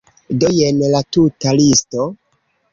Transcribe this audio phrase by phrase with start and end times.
[0.43, 2.11] Do, jen la tuta listo.